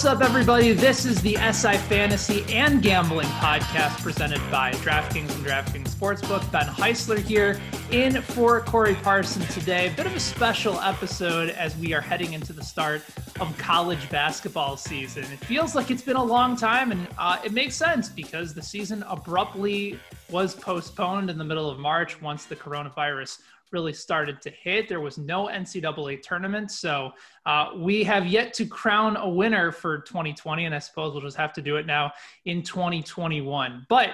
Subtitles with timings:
[0.00, 0.72] What's up, everybody?
[0.72, 6.50] This is the SI Fantasy and Gambling Podcast presented by DraftKings and DraftKings Sportsbook.
[6.50, 9.92] Ben Heisler here in for Corey Parson today.
[9.94, 13.02] Bit of a special episode as we are heading into the start
[13.40, 15.24] of college basketball season.
[15.24, 18.62] It feels like it's been a long time, and uh, it makes sense because the
[18.62, 23.40] season abruptly was postponed in the middle of March once the coronavirus
[23.72, 24.88] really started to hit.
[24.88, 26.70] There was no NCAA tournament.
[26.70, 27.12] So
[27.46, 30.66] uh, we have yet to crown a winner for 2020.
[30.66, 32.12] And I suppose we'll just have to do it now
[32.44, 33.86] in 2021.
[33.88, 34.10] But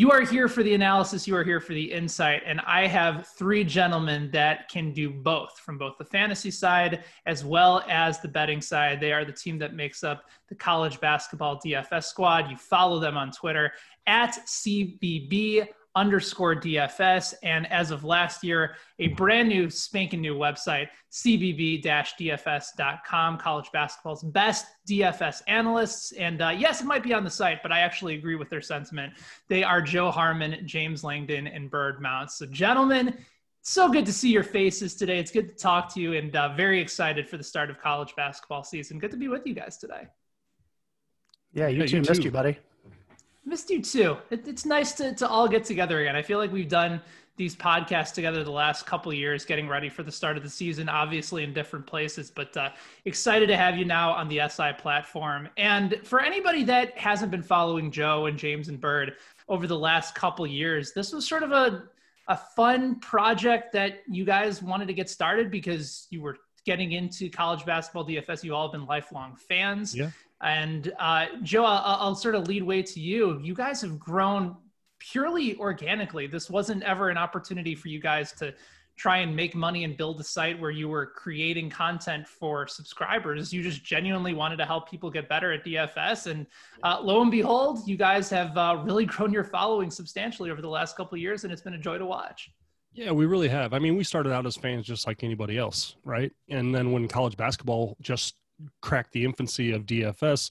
[0.00, 3.26] you are here for the analysis, you are here for the insight, and I have
[3.36, 8.28] three gentlemen that can do both from both the fantasy side as well as the
[8.28, 8.98] betting side.
[8.98, 12.50] They are the team that makes up the college basketball DFS squad.
[12.50, 13.72] You follow them on Twitter
[14.06, 17.34] at CBB underscore DFS.
[17.42, 21.78] And as of last year, a brand new spanking new website, cbb-dfs.com,
[23.38, 26.12] college basketball's best DFS analysts.
[26.12, 28.60] And uh, yes, it might be on the site, but I actually agree with their
[28.60, 29.14] sentiment.
[29.48, 32.34] They are Joe Harmon, James Langdon, and Bird Mounce.
[32.36, 33.16] So gentlemen,
[33.62, 35.18] so good to see your faces today.
[35.18, 38.14] It's good to talk to you and uh, very excited for the start of college
[38.16, 38.98] basketball season.
[38.98, 40.06] Good to be with you guys today.
[41.52, 41.96] Yeah, you yeah, too.
[41.96, 42.28] You missed too.
[42.28, 42.58] you, buddy.
[43.44, 44.16] Missed you too.
[44.30, 46.16] It, it's nice to, to all get together again.
[46.16, 47.00] I feel like we've done
[47.36, 50.90] these podcasts together the last couple years, getting ready for the start of the season,
[50.90, 52.68] obviously in different places, but uh,
[53.06, 55.48] excited to have you now on the SI platform.
[55.56, 59.14] And for anybody that hasn't been following Joe and James and Bird
[59.48, 61.84] over the last couple years, this was sort of a
[62.28, 67.28] a fun project that you guys wanted to get started because you were getting into
[67.28, 68.44] college basketball DFS.
[68.44, 69.96] You all have been lifelong fans.
[69.96, 70.10] Yeah.
[70.42, 73.38] And uh, Joe, I'll, I'll sort of lead way to you.
[73.42, 74.56] You guys have grown
[74.98, 76.26] purely organically.
[76.26, 78.54] This wasn't ever an opportunity for you guys to
[78.96, 83.50] try and make money and build a site where you were creating content for subscribers.
[83.50, 86.26] You just genuinely wanted to help people get better at DFS.
[86.26, 86.46] And
[86.82, 90.68] uh, lo and behold, you guys have uh, really grown your following substantially over the
[90.68, 92.50] last couple of years, and it's been a joy to watch.
[92.92, 93.72] Yeah, we really have.
[93.72, 96.32] I mean, we started out as fans just like anybody else, right?
[96.50, 98.34] And then when college basketball just
[98.80, 100.50] cracked the infancy of DFS,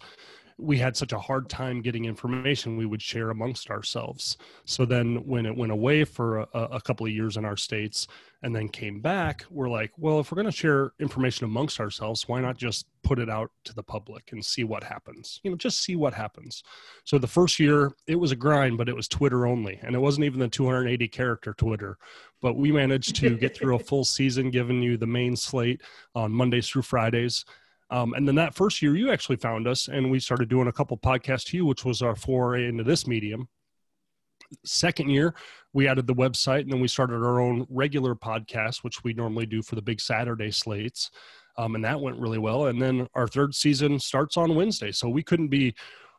[0.59, 4.38] we had such a hard time getting information we would share amongst ourselves.
[4.66, 8.08] So then when it went away for a, a couple of years in our states
[8.44, 12.28] and then came back, we're like, well, if we're going to share information amongst ourselves,
[12.28, 15.40] why not just put it out to the public and see what happens?
[15.44, 16.62] You know, just see what happens.
[17.06, 19.80] So the first year, it was a grind, but it was Twitter only.
[19.81, 21.98] And it wasn't even the 280 character Twitter.
[22.42, 25.81] But we managed to get through a full season, giving you the main slate
[26.16, 27.45] on Mondays through Fridays.
[27.91, 30.71] Um, and then that first year, you actually found us, and we started doing a
[30.71, 33.47] couple podcasts to you, which was our foray into this medium.
[34.65, 35.36] Second year,
[35.74, 39.45] we added the website, and then we started our own regular podcast, which we normally
[39.45, 41.09] do for the big Saturday slates.
[41.57, 42.68] Um, and that went really well.
[42.68, 44.91] And then our third season starts on Wednesday.
[44.91, 45.75] So we couldn't be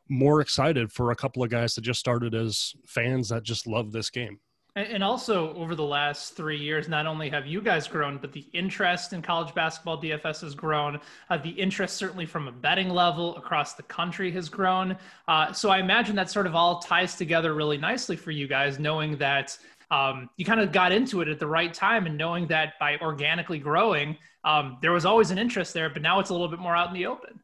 [0.08, 3.90] more excited for a couple of guys that just started as fans that just love
[3.93, 4.38] this game.
[4.76, 8.46] And also, over the last three years, not only have you guys grown, but the
[8.52, 11.00] interest in college basketball DFS has grown.
[11.28, 14.96] Uh, the interest, certainly from a betting level across the country, has grown.
[15.26, 18.78] Uh, so I imagine that sort of all ties together really nicely for you guys,
[18.78, 19.58] knowing that
[19.90, 22.96] um, you kind of got into it at the right time and knowing that by
[22.99, 26.61] organically growing, um, there was always an interest there, but now it's a little bit
[26.61, 27.40] more out in the open.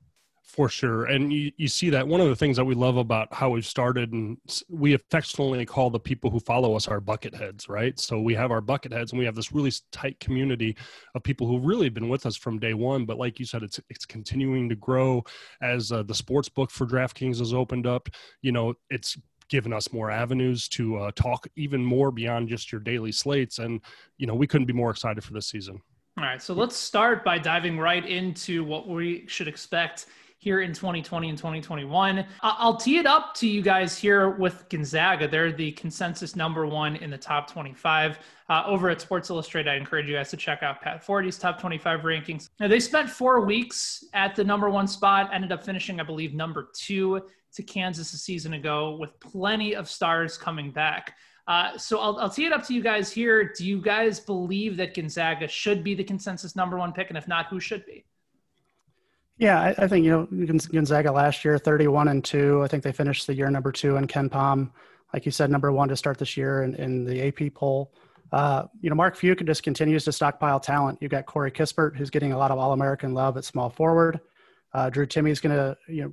[0.47, 1.07] For sure.
[1.07, 3.67] And you, you see that one of the things that we love about how we've
[3.67, 4.39] started, and
[4.71, 7.99] we affectionately call the people who follow us our bucket heads, right?
[7.99, 10.77] So we have our bucket heads and we have this really tight community
[11.17, 13.05] of people who really been with us from day one.
[13.05, 15.25] But like you said, it's, it's continuing to grow
[15.63, 18.09] as uh, the sports book for DraftKings has opened up.
[18.41, 22.81] You know, it's given us more avenues to uh, talk even more beyond just your
[22.81, 23.59] daily slates.
[23.59, 23.81] And,
[24.17, 25.83] you know, we couldn't be more excited for this season.
[26.19, 26.41] All right.
[26.41, 30.07] So let's start by diving right into what we should expect
[30.39, 32.25] here in 2020 and 2021.
[32.43, 35.27] I'll tee it up to you guys here with Gonzaga.
[35.27, 38.19] They're the consensus number one in the top 25.
[38.49, 41.61] Uh, over at Sports Illustrated, I encourage you guys to check out Pat Forde's top
[41.61, 42.51] 25 rankings.
[42.61, 46.35] Now, they spent four weeks at the number one spot, ended up finishing, I believe,
[46.35, 47.23] number two
[47.55, 51.17] to Kansas a season ago with plenty of stars coming back.
[51.49, 53.53] Uh, so I'll, I'll tee it up to you guys here.
[53.57, 57.09] Do you guys believe that Gonzaga should be the consensus number one pick?
[57.09, 58.05] And if not, who should be?
[59.39, 62.63] Yeah, I, I, think you know Gonzaga last year, thirty-one and two.
[62.63, 64.71] I think they finished the year number two in KenPom,
[65.13, 67.93] like you said, number one to start this year in, in the AP poll.
[68.33, 70.99] Uh, you know, Mark Few just continues to stockpile talent.
[71.01, 74.21] You've got Corey Kispert, who's getting a lot of All-American love at small forward.
[74.73, 76.13] Uh, Drew Timme is going to, you know,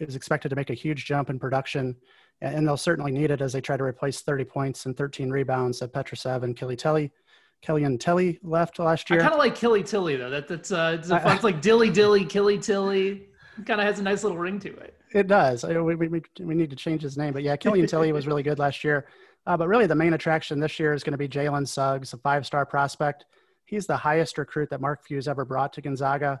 [0.00, 1.96] is expected to make a huge jump in production,
[2.40, 5.78] and they'll certainly need it as they try to replace 30 points and 13 rebounds
[5.78, 7.12] that Petrusev and Killy Telly
[7.62, 9.20] Killian Tillie left last year.
[9.20, 10.30] I kind of like Killy Tilly though.
[10.30, 13.28] That, that's uh, it's, a, it's like Dilly Dilly Killy Tilly.
[13.66, 14.98] Kind of has a nice little ring to it.
[15.12, 15.64] It does.
[15.64, 18.58] We, we, we need to change his name, but yeah, Killian Tilly was really good
[18.58, 19.06] last year.
[19.46, 22.16] Uh, but really, the main attraction this year is going to be Jalen Suggs, a
[22.16, 23.26] five-star prospect.
[23.66, 26.40] He's the highest recruit that Mark Few's ever brought to Gonzaga.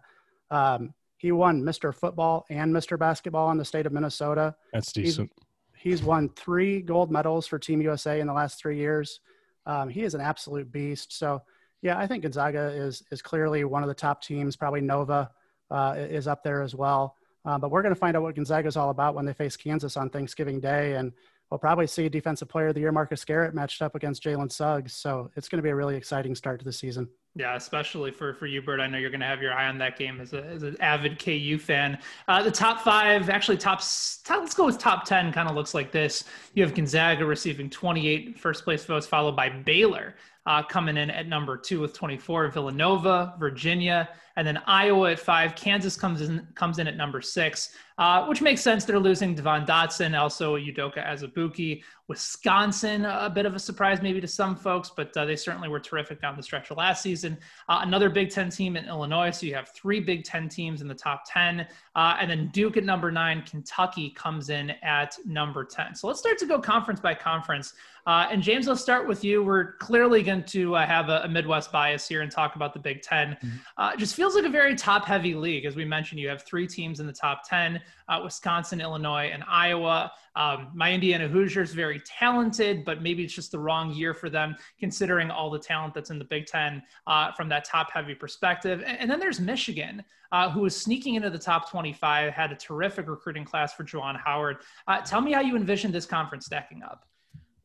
[0.50, 1.94] Um, he won Mr.
[1.94, 2.98] Football and Mr.
[2.98, 4.54] Basketball in the state of Minnesota.
[4.72, 5.30] That's decent.
[5.74, 9.20] He's, he's won three gold medals for Team USA in the last three years.
[9.66, 11.16] Um, he is an absolute beast.
[11.16, 11.42] So,
[11.82, 14.56] yeah, I think Gonzaga is is clearly one of the top teams.
[14.56, 15.30] Probably Nova
[15.70, 17.16] uh, is up there as well.
[17.44, 19.56] Uh, but we're going to find out what Gonzaga is all about when they face
[19.56, 21.12] Kansas on Thanksgiving Day, and
[21.52, 24.94] we'll probably see Defensive Player of the Year Marcus Garrett matched up against Jalen Suggs.
[24.94, 27.10] So it's going to be a really exciting start to the season.
[27.34, 28.80] Yeah, especially for for you, Bert.
[28.80, 30.78] I know you're going to have your eye on that game as, a, as an
[30.80, 31.98] avid KU fan.
[32.26, 33.82] Uh, the top five, actually, top,
[34.24, 35.30] top let's go with top ten.
[35.30, 36.24] Kind of looks like this.
[36.54, 40.14] You have Gonzaga receiving 28 first place votes, followed by Baylor
[40.46, 42.48] uh, coming in at number two with 24.
[42.48, 45.54] Villanova, Virginia, and then Iowa at five.
[45.54, 48.84] Kansas comes in comes in at number six, uh, which makes sense.
[48.84, 51.82] They're losing Devon Dotson, also Udoka Azubuike.
[52.12, 55.80] Wisconsin, a bit of a surprise maybe to some folks, but uh, they certainly were
[55.80, 57.38] terrific down the stretch of last season.
[57.70, 60.88] Uh, another Big Ten team in Illinois, so you have three Big Ten teams in
[60.88, 63.42] the top ten, uh, and then Duke at number nine.
[63.42, 65.94] Kentucky comes in at number ten.
[65.94, 67.72] So let's start to go conference by conference.
[68.06, 69.44] Uh, and James, let's start with you.
[69.44, 72.80] We're clearly going to uh, have a, a, Midwest bias here and talk about the
[72.80, 73.98] Big 10 mm-hmm.
[73.98, 75.64] just feels like a very top heavy league.
[75.64, 79.42] As we mentioned, you have three teams in the top 10 uh, Wisconsin, Illinois, and
[79.48, 80.12] Iowa.
[80.36, 84.54] Um, my Indiana Hoosiers, very talented, but maybe it's just the wrong year for them,
[84.78, 88.84] considering all the talent that's in the Big Ten uh, from that top heavy perspective.
[88.86, 92.56] And, and then there's Michigan, uh, who was sneaking into the top 25, had a
[92.56, 94.58] terrific recruiting class for Juwan Howard.
[94.86, 97.08] Uh, tell me how you envision this conference stacking up.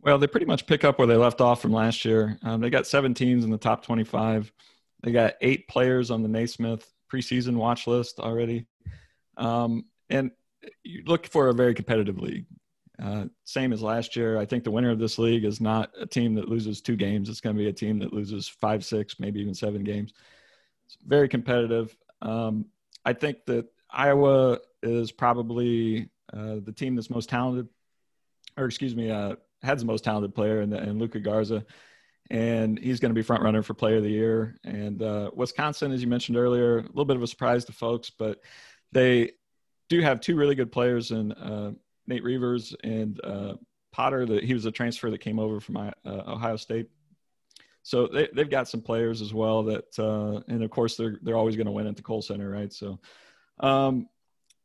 [0.01, 2.39] Well, they pretty much pick up where they left off from last year.
[2.41, 4.51] Um, they got seven teams in the top 25.
[5.07, 8.65] They got eight players on the Naismith preseason watch list already.
[9.37, 10.31] Um, and
[10.83, 12.45] you look for a very competitive league.
[13.01, 14.37] Uh, same as last year.
[14.37, 17.29] I think the winner of this league is not a team that loses two games.
[17.29, 20.11] It's going to be a team that loses five, six, maybe even seven games.
[20.87, 21.95] It's very competitive.
[22.21, 22.65] Um,
[23.05, 27.69] I think that Iowa is probably uh, the team that's most talented,
[28.57, 31.65] or excuse me, uh, has the most talented player in, in Luka Garza
[32.29, 34.57] and he's going to be front runner for player of the year.
[34.63, 38.09] And uh, Wisconsin, as you mentioned earlier, a little bit of a surprise to folks,
[38.09, 38.39] but
[38.91, 39.31] they
[39.89, 41.71] do have two really good players in uh,
[42.07, 43.53] Nate Reuvers and uh,
[43.91, 44.25] Potter.
[44.25, 46.89] That he was a transfer that came over from uh, Ohio State.
[47.83, 51.37] So they, they've got some players as well that, uh, and of course they're they're
[51.37, 52.71] always going to win at the Kohl Center, right?
[52.73, 52.99] So
[53.61, 54.09] um,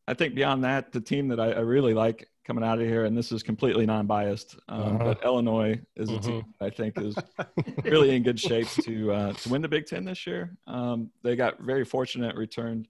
[0.09, 3.05] I think beyond that, the team that I, I really like coming out of here,
[3.05, 5.05] and this is completely non-biased, um, uh-huh.
[5.05, 7.15] but Illinois is a team I think is
[7.85, 10.57] really in good shape to uh, to win the Big Ten this year.
[10.67, 12.89] Um, they got very fortunate returned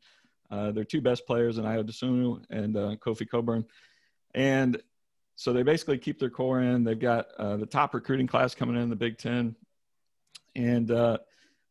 [0.50, 3.64] uh, their two best players in Ayo Dosunmu and uh, Kofi Cockburn,
[4.34, 4.80] and
[5.36, 6.84] so they basically keep their core in.
[6.84, 9.54] They've got uh, the top recruiting class coming in the Big Ten,
[10.54, 11.18] and uh,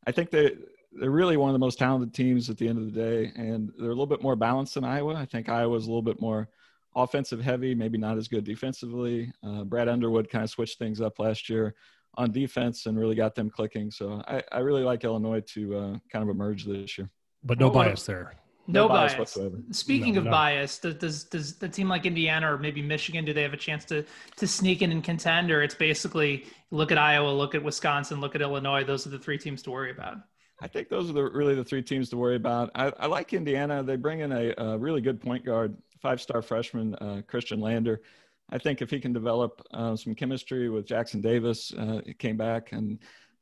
[0.05, 0.55] I think they
[0.93, 3.71] they're really one of the most talented teams at the end of the day, and
[3.77, 5.15] they're a little bit more balanced than Iowa.
[5.15, 6.49] I think Iowa's a little bit more
[6.95, 9.31] offensive heavy, maybe not as good defensively.
[9.43, 11.73] Uh, Brad Underwood kind of switched things up last year
[12.15, 13.89] on defense and really got them clicking.
[13.91, 17.09] So I, I really like Illinois to uh, kind of emerge this year.
[17.43, 18.35] But no bias there.
[18.67, 19.13] No, no bias.
[19.13, 19.19] bias.
[19.19, 19.57] whatsoever.
[19.71, 20.31] Speaking no, of no.
[20.31, 23.57] bias, does, does does the team like Indiana or maybe Michigan do they have a
[23.57, 24.05] chance to
[24.35, 28.35] to sneak in and contend, or it's basically look at Iowa, look at Wisconsin, look
[28.35, 28.83] at Illinois.
[28.83, 30.17] Those are the three teams to worry about.
[30.61, 32.69] I think those are the, really the three teams to worry about.
[32.75, 33.81] I, I like Indiana.
[33.81, 38.01] They bring in a, a really good point guard, five-star freshman uh, Khristian Lander.
[38.49, 42.73] I think if he can develop uh, some chemistry with Jackson Davis, uh, came back
[42.73, 42.99] and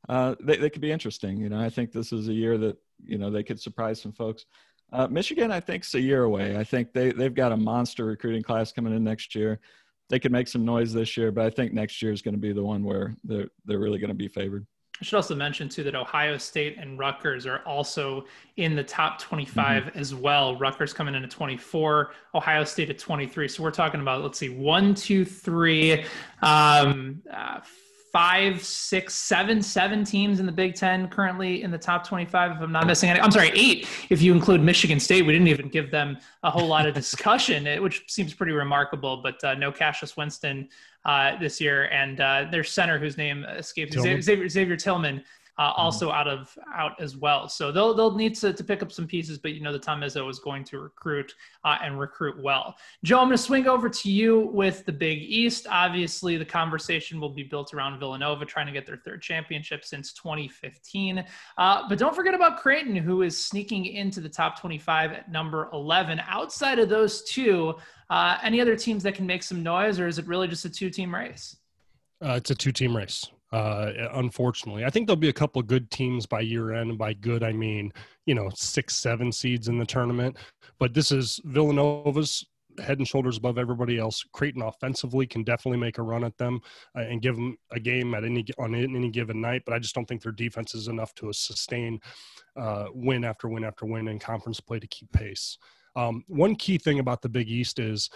[0.08, 1.38] uh, they, they could be interesting.
[1.38, 4.12] You know, I think this is a year that you know they could surprise some
[4.12, 4.46] folks.
[4.92, 6.56] Uh, Michigan, I think, is a year away.
[6.56, 9.60] I think they they've got a monster recruiting class coming in next year.
[10.08, 12.40] They could make some noise this year, but I think next year is going to
[12.40, 14.66] be the one where they're they're really going to be favored.
[15.00, 18.26] I should also mention too that Ohio State and Rutgers are also
[18.56, 19.98] in the top 25 mm-hmm.
[19.98, 20.56] as well.
[20.56, 23.48] Rutgers coming in at 24, Ohio State at 23.
[23.48, 26.04] So we're talking about let's see, one, two, three,
[26.42, 27.60] um, uh,
[28.12, 32.52] five, six, seven, seven teams in the Big Ten currently in the top 25.
[32.52, 35.24] If I'm not missing any, I'm sorry, eight if you include Michigan State.
[35.24, 39.22] We didn't even give them a whole lot of discussion, which seems pretty remarkable.
[39.22, 40.68] But uh, no Cassius Winston
[41.04, 45.22] uh, this year, and uh, their center, whose name escapes me, Xavier, Xavier Tillman,
[45.60, 45.80] uh, mm-hmm.
[45.82, 47.46] also out of out as well.
[47.46, 50.00] So they'll they'll need to, to pick up some pieces, but you know the Tom
[50.00, 52.76] Izzo is going to recruit uh, and recruit well.
[53.04, 55.66] Joe, I'm going to swing over to you with the Big East.
[55.70, 60.14] Obviously, the conversation will be built around Villanova trying to get their third championship since
[60.14, 61.24] 2015.
[61.58, 65.68] Uh, but don't forget about Creighton, who is sneaking into the top 25 at number
[65.74, 66.22] 11.
[66.26, 67.74] Outside of those two,
[68.08, 70.70] uh, any other teams that can make some noise, or is it really just a
[70.70, 71.56] two-team race?
[72.24, 74.84] Uh, it's a two-team race uh, unfortunately.
[74.84, 76.90] I think there'll be a couple of good teams by year end.
[76.90, 77.92] And by good, I mean,
[78.26, 80.36] you know, six, seven seeds in the tournament.
[80.78, 82.44] But this is Villanova's
[82.78, 84.24] head and shoulders above everybody else.
[84.32, 86.60] Creighton offensively can definitely make a run at them
[86.96, 89.62] uh, and give them a game at any on any given night.
[89.66, 92.00] But I just don't think their defense is enough to sustain
[92.56, 95.58] uh, win after win after win in conference play to keep pace.
[95.96, 98.10] Um, one key thing about the Big East is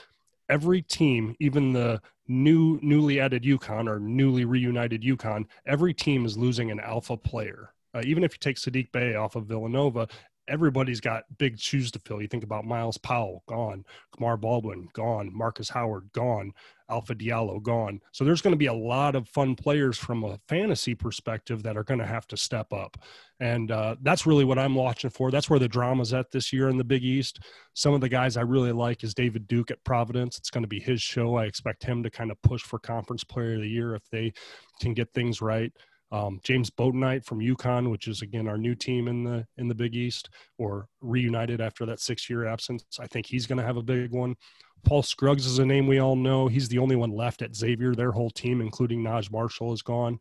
[0.48, 6.38] every team, even the new newly added UConn or newly reunited UConn, every team is
[6.38, 7.70] losing an alpha player.
[7.94, 10.08] Uh, even if you take Saddiq Bey off of Villanova,
[10.48, 12.20] everybody's got big shoes to fill.
[12.20, 13.84] You think about Myles Powell, gone.
[14.14, 15.30] Kamar Baldwin, gone.
[15.32, 16.52] Marcus Howard, gone.
[16.90, 18.00] Alpha Diallo, gone.
[18.12, 21.76] So there's going to be a lot of fun players from a fantasy perspective that
[21.76, 22.98] are going to have to step up.
[23.40, 25.30] And uh, that's really what I'm watching for.
[25.30, 27.40] That's where the drama's at this year in the Big East.
[27.72, 30.36] Some of the guys I really like is David Duke at Providence.
[30.36, 31.36] It's going to be his show.
[31.36, 34.34] I expect him to kind of push for Conference Player of the Year if they
[34.80, 35.72] can get things right.
[36.14, 39.74] Um, James Bouknight from UConn, which is again our new team in the in the
[39.74, 42.84] Big East, or reunited after that six year absence.
[43.00, 44.36] I think he's going to have a big one.
[44.84, 46.46] Paul Scruggs is a name we all know.
[46.46, 47.96] He's the only one left at Xavier.
[47.96, 50.20] Their whole team, including Naji Marshall, is gone.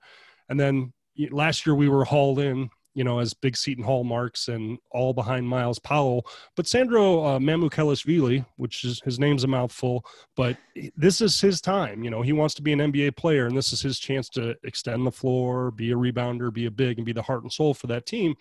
[0.50, 0.94] And then
[1.30, 5.14] last year we were hauled in you know, as big Seton Hall marks and all
[5.14, 6.26] behind Myles Powell.
[6.56, 10.58] But Sandro uh, Mamukelashvili, which is his name's a mouthful, but
[10.96, 12.04] this is his time.
[12.04, 14.56] You know, he wants to be an NBA player, and this is his chance to
[14.64, 17.74] extend the floor, be a rebounder, be a big, and be the heart and soul
[17.74, 18.36] for that team.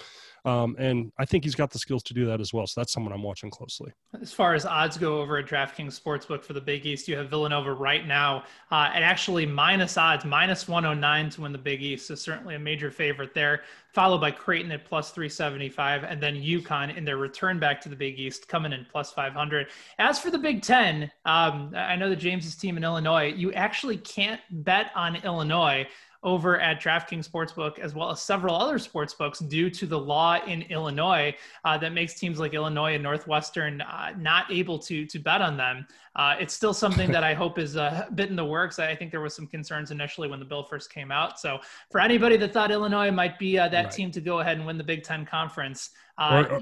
[0.45, 2.67] Um, and I think he's got the skills to do that as well.
[2.67, 3.93] So that's someone I'm watching closely.
[4.21, 7.31] As far as odds go over at DraftKings Sportsbook for the Big East, you have
[7.31, 12.09] Villanova right now uh, at actually minus odds, minus 109 to win the Big East.
[12.09, 13.63] So certainly a major favorite there,
[13.95, 17.97] followed by Creighton at plus 375, and then UConn in their return back to the
[17.97, 19.69] Big East coming in plus 500.
[19.99, 23.99] As for the Big Ten, um, I know that James's team in Illinois, you actually
[23.99, 25.87] can't bet on Illinois
[26.23, 30.38] over at DraftKings Sportsbook, as well as several other sports books, due to the law
[30.47, 35.19] in Illinois uh, that makes teams like Illinois and Northwestern uh, not able to to
[35.19, 35.87] bet on them.
[36.14, 38.79] Uh, it's still something that I hope is a bit in the works.
[38.79, 41.41] I think there was some concerns initially when the bill first came out.
[41.41, 41.59] So
[41.91, 43.93] for anybody that thought Illinois might be uh, that right.
[43.93, 45.91] team to go ahead and win the Big Ten conference.
[46.19, 46.61] Uh, or, or,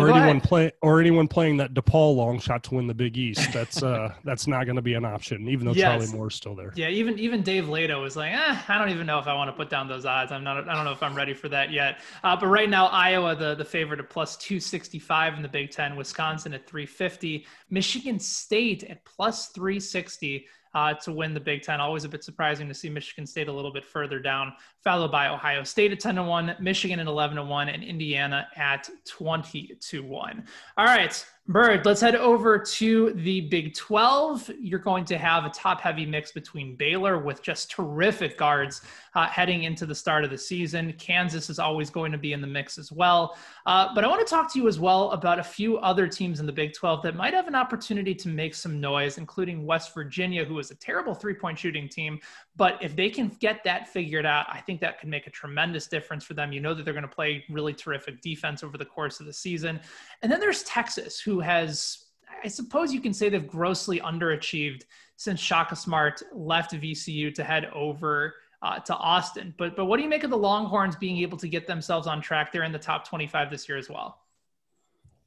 [0.00, 3.52] or anyone play or anyone playing that DePaul long shot to win the Big East.
[3.52, 6.00] That's uh that's not going to be an option, even though yes.
[6.00, 6.72] Charlie Moore's still there.
[6.76, 9.48] Yeah, even even Dave Lato was like, eh, I don't even know if I want
[9.48, 10.32] to put down those odds.
[10.32, 10.68] I'm not.
[10.68, 12.00] I don't know if I'm ready for that yet.
[12.24, 15.48] Uh, but right now, Iowa the the favorite at plus two sixty five in the
[15.48, 15.96] Big Ten.
[15.96, 17.46] Wisconsin at three fifty.
[17.70, 21.80] Michigan State at plus three sixty uh, to win the Big Ten.
[21.80, 25.28] Always a bit surprising to see Michigan State a little bit further down, followed by
[25.28, 29.76] Ohio State at 10 to 1, Michigan at 11 to 1, and Indiana at 20
[29.80, 30.44] to 1.
[30.76, 31.26] All right.
[31.48, 34.52] Bird, let's head over to the Big 12.
[34.60, 38.82] You're going to have a top heavy mix between Baylor with just terrific guards
[39.16, 40.92] uh, heading into the start of the season.
[40.92, 43.36] Kansas is always going to be in the mix as well.
[43.66, 46.38] Uh, but I want to talk to you as well about a few other teams
[46.38, 49.92] in the Big 12 that might have an opportunity to make some noise, including West
[49.92, 52.20] Virginia, who is a terrible three point shooting team.
[52.54, 55.88] But if they can get that figured out, I think that could make a tremendous
[55.88, 56.52] difference for them.
[56.52, 59.32] You know that they're going to play really terrific defense over the course of the
[59.32, 59.80] season.
[60.22, 62.06] And then there's Texas, who has,
[62.42, 64.82] I suppose you can say they've grossly underachieved
[65.16, 69.54] since Shaka Smart left VCU to head over uh, to Austin.
[69.56, 72.20] But but what do you make of the Longhorns being able to get themselves on
[72.20, 72.52] track?
[72.52, 74.18] They're in the top 25 this year as well.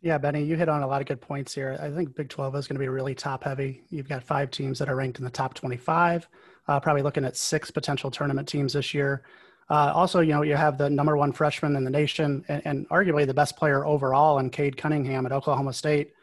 [0.02, 1.78] Yeah, Benny, you hit on a lot of good points here.
[1.82, 3.84] I think Big 12 is going to be really top heavy.
[3.90, 6.28] You've got five teams that are ranked in the top 25,
[6.68, 9.24] uh, probably looking at six potential tournament teams this year.
[9.70, 12.90] Uh, also, you know, you have the number one freshman in the nation and, and
[12.90, 16.14] arguably the best player overall in Cade Cunningham at Oklahoma State.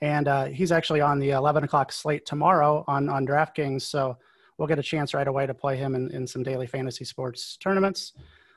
[0.00, 3.82] And uh, he's actually on the 11 o'clock slate tomorrow on, on DraftKings.
[3.82, 4.16] So
[4.56, 7.56] we'll get a chance right away to play him in, in some daily fantasy sports
[7.56, 8.12] tournaments.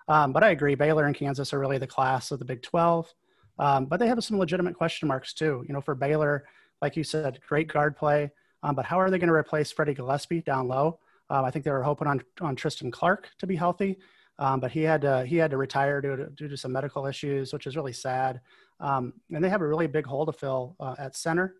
[0.07, 3.13] Um, but I agree, Baylor and Kansas are really the class of the Big 12.
[3.59, 5.63] Um, but they have some legitimate question marks too.
[5.67, 6.45] You know, for Baylor,
[6.81, 8.31] like you said, great guard play.
[8.63, 10.99] Um, but how are they going to replace Freddie Gillespie down low?
[11.29, 13.97] Um, I think they were hoping on, on Tristan Clark to be healthy.
[14.39, 17.05] Um, but he had to, he had to retire due to, due to some medical
[17.05, 18.41] issues, which is really sad.
[18.79, 21.55] Um, and they have a really big hole to fill uh, at center.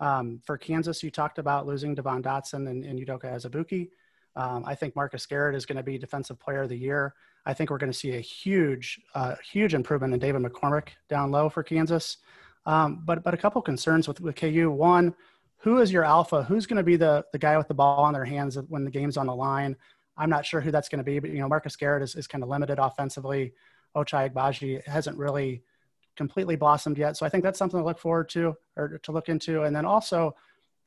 [0.00, 3.90] Um, for Kansas, you talked about losing Devon Dotson and, and Udoka Azubuike.
[4.36, 7.14] Um, I think Marcus Garrett is going to be Defensive Player of the Year.
[7.46, 11.30] I think we're going to see a huge, uh, huge improvement in David McCormack down
[11.30, 12.16] low for Kansas.
[12.66, 14.70] Um, but but a couple concerns with, with KU.
[14.70, 15.14] One,
[15.58, 16.42] who is your alpha?
[16.42, 18.90] Who's going to be the the guy with the ball in their hands when the
[18.90, 19.76] game's on the line?
[20.16, 22.26] I'm not sure who that's going to be, but you know Marcus Garrett is, is
[22.26, 23.52] kind of limited offensively.
[23.96, 25.62] Ochai Agbaji hasn't really
[26.16, 27.16] completely blossomed yet.
[27.16, 29.62] So I think that's something to look forward to or to look into.
[29.62, 30.36] And then also,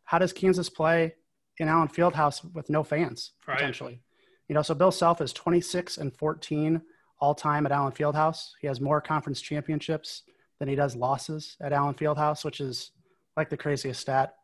[0.03, 1.15] how does Kansas play
[1.57, 3.57] in Allen Fieldhouse with no fans right.
[3.57, 3.99] potentially?
[4.47, 6.81] You know, so Bill Self is 26 and 14
[7.19, 8.51] all time at Allen Fieldhouse.
[8.61, 10.23] He has more conference championships
[10.59, 12.91] than he does losses at Allen Fieldhouse, which is
[13.35, 14.35] like the craziest stat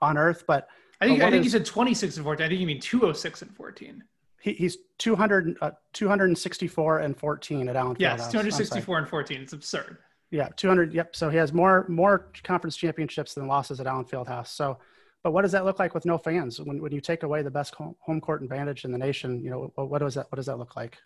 [0.00, 0.44] on earth.
[0.46, 0.68] But
[1.00, 2.44] I think I think is, you said 26 and 14.
[2.44, 4.04] I think you mean 206 and 14
[4.40, 8.00] he, he's 200, uh, 264 and 14 at Allen Fieldhouse.
[8.00, 9.42] Yes, 264 and 14.
[9.42, 9.98] It's absurd.
[10.30, 10.94] Yeah, 200.
[10.94, 11.14] Yep.
[11.14, 14.48] So he has more more conference championships than losses at Allen Fieldhouse.
[14.48, 14.78] So,
[15.22, 16.60] but what does that look like with no fans?
[16.60, 19.72] When when you take away the best home court advantage in the nation, you know,
[19.74, 20.98] what, what does that what does that look like?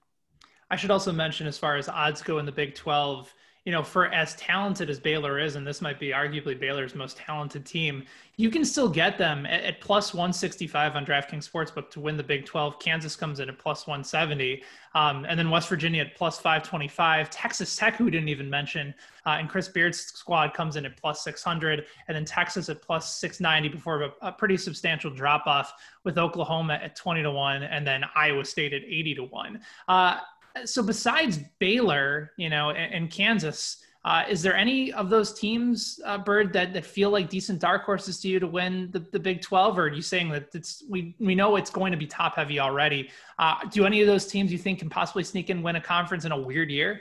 [0.70, 3.32] I should also mention, as far as odds go in the Big 12,
[3.64, 7.16] you know, for as talented as Baylor is, and this might be arguably Baylor's most
[7.16, 8.04] talented team,
[8.36, 12.22] you can still get them at, at plus 165 on DraftKings Sportsbook to win the
[12.22, 12.78] Big 12.
[12.78, 14.62] Kansas comes in at plus 170,
[14.94, 17.30] um, and then West Virginia at plus 525.
[17.30, 18.92] Texas Tech, who we didn't even mention,
[19.24, 23.16] uh, and Chris Beard's squad comes in at plus 600, and then Texas at plus
[23.16, 25.72] 690 before a, a pretty substantial drop off
[26.04, 29.60] with Oklahoma at 20 to 1, and then Iowa State at 80 to 1.
[29.88, 30.18] Uh,
[30.64, 35.98] so besides Baylor, you know, and, and Kansas, uh, is there any of those teams,
[36.04, 39.18] uh, Bird, that, that feel like decent dark horses to you to win the, the
[39.18, 39.78] Big 12?
[39.78, 42.60] Or are you saying that it's we we know it's going to be top heavy
[42.60, 43.10] already?
[43.38, 46.26] Uh, do any of those teams you think can possibly sneak in win a conference
[46.26, 47.00] in a weird year?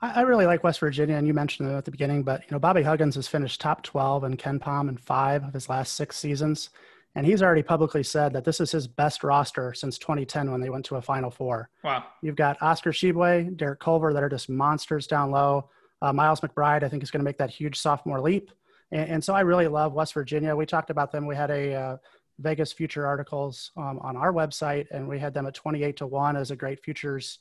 [0.00, 2.58] I, really like West Virginia, and you mentioned it at the beginning, but you know
[2.58, 6.70] Bobby Huggins has finished top 12 and KenPom in five of his last six seasons.
[7.14, 10.70] And he's already publicly said that this is his best roster since 2010 when they
[10.70, 11.68] went to a Final Four.
[11.84, 12.04] Wow.
[12.22, 15.68] You've got Oscar Tshiebwe, Derek Culver that are just monsters down low.
[16.00, 18.50] Uh, Miles McBride, I think, is going to make that huge sophomore leap.
[18.90, 20.56] And, and, so I really love West Virginia.
[20.56, 21.26] We talked about them.
[21.26, 21.96] We had a uh,
[22.38, 26.36] Vegas future articles um, on our website, and we had them at 28 to 1
[26.36, 27.40] as a great futures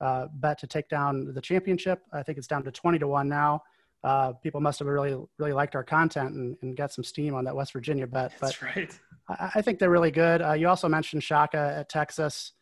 [0.00, 2.00] uh, bet to take down the championship.
[2.12, 3.62] I think it's down to 20 to 1 now
[4.02, 7.44] uh, people must have really really liked our content and, and got some steam on
[7.44, 8.32] that West Virginia bet.
[8.40, 8.98] That's but right.
[9.38, 10.42] I, think they're really good.
[10.42, 12.52] Uh, you also mentioned Shaka at Texas.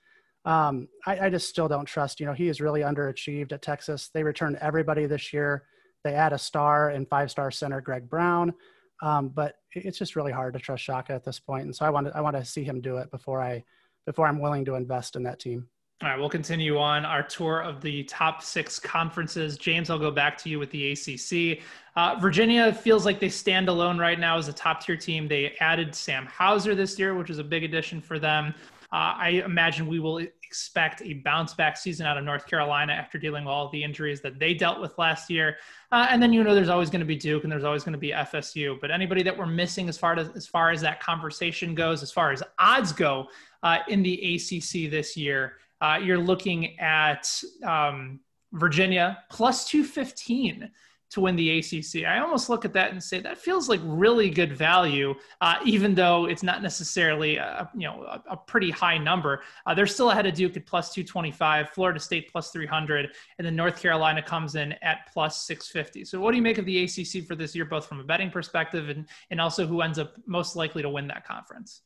[0.44, 2.20] Um, I, I, just still don't trust.
[2.20, 4.10] You know, he is really underachieved at Texas.
[4.12, 5.64] They returned everybody this year.
[6.04, 8.54] They add a star and five star center Greg Brown,
[9.02, 11.64] um, but it's just really hard to trust Shaka at this point.
[11.64, 13.64] And so I want to I want to see him do it before I
[14.06, 15.68] before I'm willing to invest in that team.
[16.00, 19.58] All right, we'll continue on our tour of the top six conferences.
[19.58, 21.64] James, I'll go back to you with the ACC.
[21.96, 25.26] Uh, Virginia feels like they stand alone right now as a top tier team.
[25.26, 28.54] They added Sam Hauser this year, which is a big addition for them.
[28.92, 33.18] Uh, I imagine we will expect a bounce back season out of North Carolina after
[33.18, 35.56] dealing with all the injuries that they dealt with last year.
[35.90, 37.92] Uh, and then you know there's always going to be Duke and there's always going
[37.92, 38.80] to be FSU.
[38.80, 42.12] But anybody that we're missing as far as as far as that conversation goes, as
[42.12, 43.26] far as odds go
[43.64, 47.30] uh, in the ACC this year, uh, you're looking at
[47.64, 48.20] um,
[48.52, 50.70] Virginia plus 215
[51.10, 52.04] to win the ACC.
[52.04, 55.94] I almost look at that and say that feels like really good value, uh, even
[55.94, 59.42] though it's not necessarily a, you know a, a pretty high number.
[59.66, 63.56] Uh, they're still ahead of Duke at plus 225, Florida State plus 300, and then
[63.56, 66.04] North Carolina comes in at plus 650.
[66.04, 68.30] So, what do you make of the ACC for this year, both from a betting
[68.30, 71.82] perspective and and also who ends up most likely to win that conference?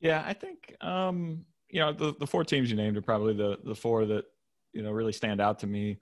[0.00, 3.58] Yeah, I think um, you know the the four teams you named are probably the
[3.64, 4.24] the four that
[4.72, 5.98] you know really stand out to me.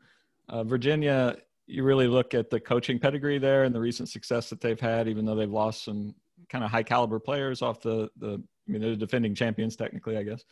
[0.48, 4.60] Uh, Virginia you really look at the coaching pedigree there and the recent success that
[4.60, 6.14] they've had, even though they've lost some
[6.48, 8.42] kind of high caliber players off the the.
[8.68, 10.44] I mean, they're defending champions technically, I guess.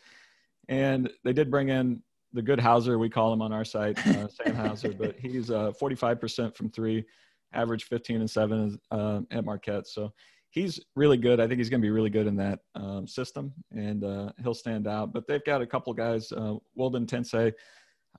[0.68, 4.28] And they did bring in the good Hauser, we call him on our site, uh,
[4.28, 7.04] Sam Hauser, but he's uh, 45% from three,
[7.52, 9.86] average 15 and seven uh, at Marquette.
[9.86, 10.12] So
[10.50, 11.40] he's really good.
[11.40, 14.54] I think he's going to be really good in that um, system, and uh, he'll
[14.54, 15.12] stand out.
[15.12, 16.30] But they've got a couple guys.
[16.32, 17.52] Uh, Woldetensae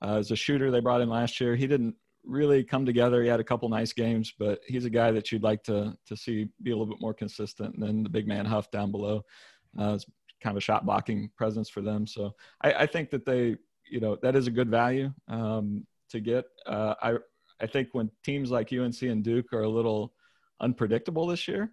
[0.04, 1.54] uh, is a shooter they brought in last year.
[1.54, 3.22] He didn't really come together.
[3.22, 6.16] He had a couple nice games, but he's a guy that you'd like to to
[6.16, 7.74] see be a little bit more consistent.
[7.74, 9.24] And then the big man Huff down below
[9.78, 10.06] uh, is
[10.42, 12.06] kind of a shot blocking presence for them.
[12.06, 13.56] So I, I, think that they,
[13.88, 16.46] you know, that is a good value um, to get.
[16.66, 17.14] Uh, I
[17.60, 20.14] I think when teams like UNC and Duke are a little
[20.60, 21.72] unpredictable this year.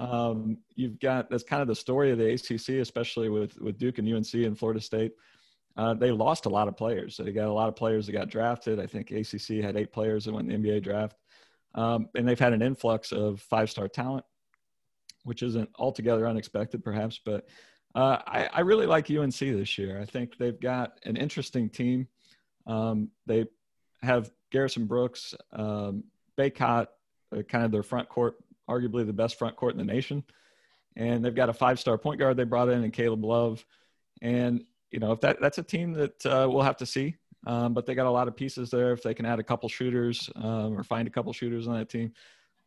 [0.00, 3.98] Um, you've got that's kind of the story of the ACC, especially with with Duke
[3.98, 5.12] and UNC and Florida State.
[5.76, 7.18] Uh, they lost a lot of players.
[7.18, 8.80] They got a lot of players that got drafted.
[8.80, 11.16] I think ACC had eight players that went in the NBA draft.
[11.74, 14.24] Um, and they've had an influx of five star talent,
[15.24, 17.20] which isn't altogether unexpected, perhaps.
[17.24, 17.46] But
[17.94, 20.00] uh, I, I, really like UNC this year.
[20.00, 22.08] I think they've got an interesting team.
[22.66, 23.46] Um, they
[24.02, 26.04] have Garrison Brooks, um,
[26.36, 26.86] Bacot,
[27.36, 28.36] uh, kind of their front court,
[28.70, 30.22] arguably the best front court in the nation.
[30.96, 33.64] And they've got a five star point guard they brought in, and Caleb Love.
[34.22, 37.16] And you know, if that that's a team that uh, we'll have to see.
[37.46, 38.92] Um, but they got a lot of pieces there.
[38.92, 41.88] If they can add a couple shooters um, or find a couple shooters on that
[41.88, 42.12] team,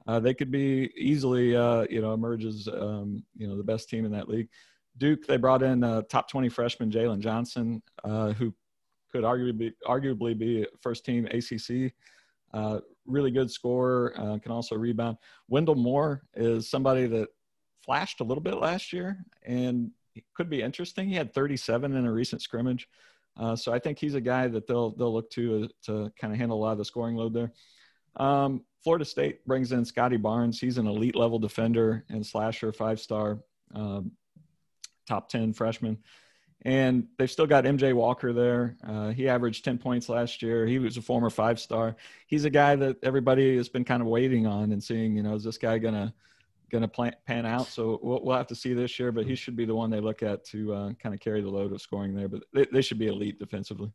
[0.07, 3.89] uh, they could be easily, uh, you know, emerge as um, you know the best
[3.89, 4.49] team in that league.
[4.97, 8.53] Duke, they brought in uh, top 20 freshman Jalen Johnson, uh, who
[9.11, 11.93] could arguably be, arguably be first team ACC.
[13.05, 15.17] Really good scorer, uh, can also rebound.
[15.49, 17.29] Wendell Moore is somebody that
[17.83, 19.91] flashed a little bit last year, and
[20.35, 21.09] could be interesting.
[21.09, 22.87] He had 37 in a recent scrimmage.
[23.35, 26.31] Uh, so I think he's a guy that they'll they'll look to uh, to kind
[26.31, 27.51] of handle a lot of the scoring load there.
[28.15, 30.59] Um, Florida State brings in Scottie Barnes.
[30.59, 33.39] He's an elite level defender and slasher, five star,
[33.73, 34.11] um,
[35.07, 35.97] top 10 freshman.
[36.65, 38.77] And they've still got MJ Walker there.
[38.87, 40.65] Uh, he averaged 10 points last year.
[40.65, 41.95] He was a former five star.
[42.27, 45.35] He's a guy that everybody has been kind of waiting on and seeing, you know,
[45.35, 46.13] is this guy going to
[46.73, 47.67] going to pan out.
[47.67, 49.99] So we'll, we'll, have to see this year, but he should be the one they
[49.99, 52.27] look at to uh, kind of carry the load of scoring there.
[52.27, 53.91] But they, they, should be elite defensively.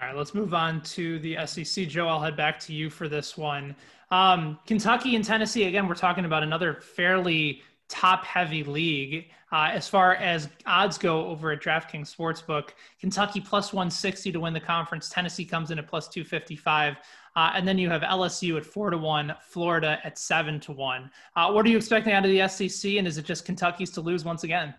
[0.00, 1.88] All right, let's move on to the SEC.
[1.88, 3.74] Joe, I'll head back to you for this one.
[4.10, 9.26] Um, Kentucky and Tennessee, again, we're talking about another fairly top heavy league.
[9.52, 14.54] Uh, as far as odds go over at DraftKings Sportsbook, Kentucky plus 160 to win
[14.54, 15.08] the conference.
[15.08, 16.96] Tennessee comes in at plus 255.
[17.36, 21.10] Uh, and then you have LSU at four to one, Florida at seven to one.
[21.36, 22.92] Uh, what are you expecting out of the SEC?
[22.92, 24.74] And is it just Kentucky's to lose once again?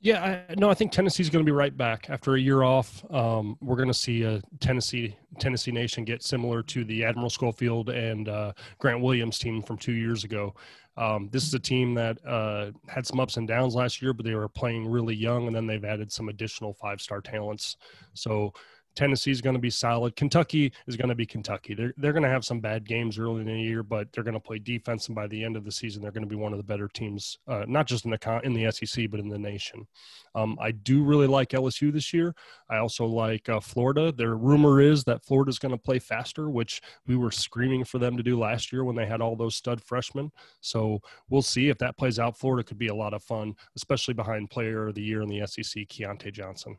[0.00, 3.04] Yeah, I, no, I think Tennessee's going to be right back after a year off.
[3.12, 7.90] Um, we're going to see a Tennessee Tennessee Nation get similar to the Admiral Schofield
[7.90, 10.54] and uh, Grant Williams team from two years ago.
[10.96, 14.24] Um, this is a team that uh, had some ups and downs last year, but
[14.24, 17.76] they were playing really young, and then they've added some additional five star talents.
[18.14, 18.52] So
[18.98, 20.16] Tennessee is going to be solid.
[20.16, 21.72] Kentucky is going to be Kentucky.
[21.72, 24.34] They're, they're going to have some bad games early in the year, but they're going
[24.34, 26.52] to play defense, and by the end of the season, they're going to be one
[26.52, 29.38] of the better teams, uh, not just in the in the SEC, but in the
[29.38, 29.86] nation.
[30.34, 32.34] Um, I do really like LSU this year.
[32.68, 34.10] I also like uh, Florida.
[34.10, 38.00] Their rumor is that Florida is going to play faster, which we were screaming for
[38.00, 40.32] them to do last year when they had all those stud freshmen.
[40.60, 40.98] So
[41.30, 42.36] we'll see if that plays out.
[42.36, 45.46] Florida could be a lot of fun, especially behind Player of the Year in the
[45.46, 46.78] SEC, Keyontae Johnson.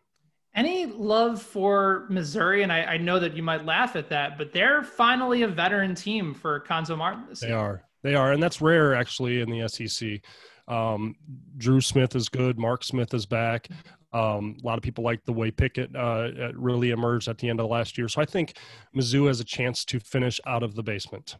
[0.60, 2.64] Any love for Missouri?
[2.64, 5.96] And I, I, know that you might laugh at that, but they're finally a veteran
[5.96, 7.56] team for Cuonzo Martin this they year.
[7.56, 7.84] They are.
[8.04, 8.34] They are.
[8.34, 10.20] And that's rare, actually, in the SEC.
[10.68, 11.16] Um,
[11.56, 12.60] Dru Smith is good.
[12.60, 13.70] Mark Smith is back.
[14.12, 17.62] Um, a lot of people like the way Pickett uh, really emerged at the end
[17.62, 18.10] of last year.
[18.10, 18.58] So I think
[18.94, 21.38] Mizzou has a chance to finish out of the basement.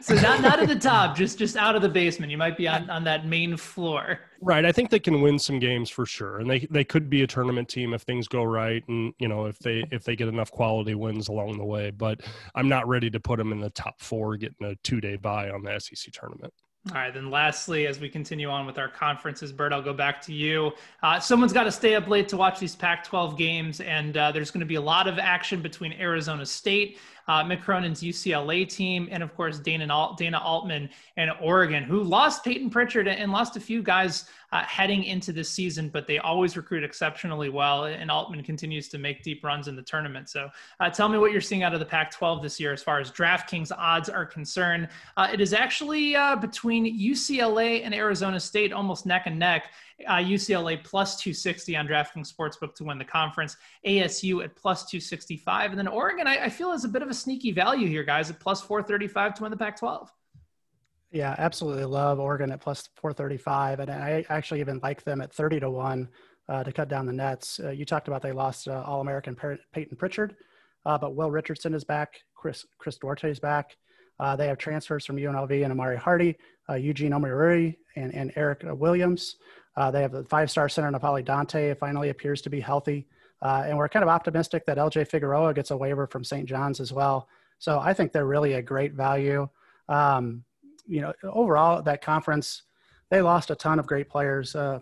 [0.00, 2.30] So not not at the top, just just out of the basement.
[2.30, 4.20] You might be on, on that main floor.
[4.40, 4.64] Right.
[4.64, 6.38] I think they can win some games for sure.
[6.38, 9.46] And they they could be a tournament team if things go right and you know
[9.46, 11.90] if they if they get enough quality wins along the way.
[11.90, 12.20] But
[12.54, 15.50] I'm not ready to put them in the top four getting a two day buy
[15.50, 16.52] on the SEC tournament.
[16.90, 20.22] All right, then lastly, as we continue on with our conferences, Bert, I'll go back
[20.22, 20.70] to you.
[21.02, 24.30] Uh, someone's got to stay up late to watch these Pac 12 games, and uh,
[24.30, 28.68] there's going to be a lot of action between Arizona State uh, Mick Cronin's UCLA
[28.68, 33.32] team, and of course Dana Alt- Dana Altman and Oregon, who lost Payton Pritchard and
[33.32, 37.84] lost a few guys uh, heading into this season, but they always recruit exceptionally well.
[37.84, 40.28] And Altman continues to make deep runs in the tournament.
[40.28, 40.48] So
[40.80, 43.00] uh, tell me what you're seeing out of the Pac 12 this year as far
[43.00, 44.88] as DraftKings odds are concerned.
[45.16, 49.70] Uh, it is actually uh, between UCLA and Arizona State, almost neck and neck.
[50.06, 53.56] Uh, UCLA plus 260 on DraftKings Sportsbook to win the conference.
[53.86, 55.70] ASU at plus 265.
[55.70, 58.28] And then Oregon, I, I feel, is a bit of a sneaky value here, guys,
[58.28, 60.12] at plus 435 to win the Pac 12.
[61.12, 63.80] Yeah, absolutely love Oregon at plus 435.
[63.80, 66.08] And I actually even like them at 30 to 1
[66.48, 67.60] uh, to cut down the nets.
[67.62, 69.36] Uh, you talked about they lost uh, All American
[69.72, 70.36] Payton Pritchard,
[70.84, 72.20] uh, but Will Richardson is back.
[72.34, 73.76] Chris, Chris Duarte is back.
[74.18, 76.36] Uh, they have transfers from UNLV and Amauri Hardy,
[76.70, 79.36] uh, Eugene Omoruyi, and, and Eric Williams.
[79.76, 83.06] They have the five star center N'Faly Dante finally appears to be healthy.
[83.42, 86.48] and we're kind of optimistic that LJ Figueroa gets a waiver from St.
[86.48, 87.28] John's as well.
[87.58, 89.48] So I think they're really a great value.
[89.88, 90.44] Um,
[90.86, 92.62] you know, overall that conference,
[93.10, 94.54] they lost a ton of great players.
[94.54, 94.80] Uh,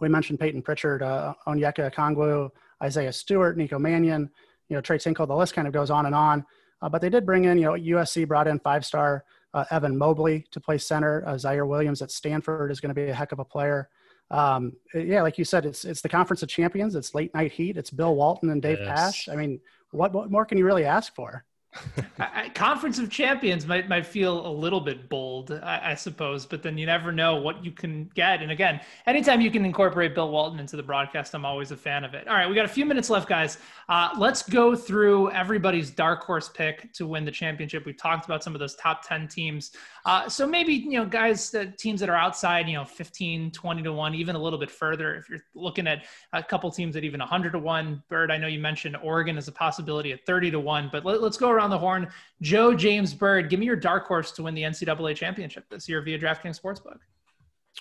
[0.00, 2.50] we mentioned Payton Pritchard, uh, Onyeka Okongwu,
[2.82, 4.30] Isaiah Stewart, Nico Mannion,
[4.68, 6.44] you know, Tres Tinkle, the list kind of goes on and on.
[6.80, 10.46] Uh, but they did bring in, you know, USC brought in five-star uh, Evan Mobley
[10.52, 11.24] to play center.
[11.26, 13.88] Uh, Ziaire Williams at Stanford is going to be a heck of a player.
[14.30, 16.94] Um, yeah, like you said, it's it's the Conference of Champions.
[16.94, 17.76] It's late night heat.
[17.76, 18.88] It's Bill Walton and Dave yes.
[18.88, 19.28] Pasch.
[19.28, 19.60] I mean,
[19.90, 21.44] what what more can you really ask for?
[22.18, 26.62] I, Conference of Champions might might feel a little bit bold, I, I, suppose, but
[26.62, 28.42] then you never know what you can get.
[28.42, 32.04] And again, anytime you can incorporate Bill Walton into the broadcast, I'm always a fan
[32.04, 32.26] of it.
[32.26, 33.58] All right, we got a few minutes left, guys.
[33.88, 37.84] Uh, let's go through everybody's dark horse pick to win the championship.
[37.84, 39.72] We've talked about some of those top 10 teams.
[40.08, 43.82] Uh, so maybe, you know, guys, the teams that are outside, you know, 15, 20
[43.82, 45.16] to 1, even a little bit further.
[45.16, 48.46] If you're looking at a couple teams at even 100 to 1, Bird, I know
[48.46, 51.68] you mentioned Oregon as a possibility at 30 to 1, but let, let's go around
[51.68, 52.08] the horn.
[52.40, 56.00] Joe James Bird, give me your dark horse to win the NCAA championship this year
[56.00, 57.00] via DraftKings Sportsbook.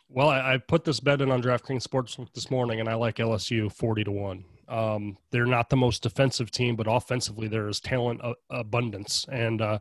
[0.10, 3.16] Well, I, I put this bet in on DraftKings Sportsbook this morning, and I like
[3.16, 4.44] LSU 40 to 1.
[4.68, 9.26] Um, they're not the most defensive team, but offensively there is talent abundance.
[9.32, 9.80] And uh,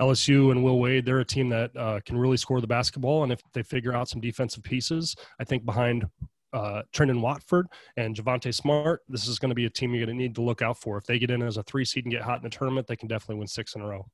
[0.00, 3.24] LSU and Will Wade, they're a team that uh, can really score the basketball.
[3.24, 6.06] And if they figure out some defensive pieces, I think behind
[6.52, 10.16] uh, Trendon Watford and Javonte Smart, this is going to be a team you're going
[10.16, 10.96] to need to look out for.
[10.96, 12.96] If they get in as a three seed and get hot in the tournament, they
[12.96, 14.06] can definitely win six in a row.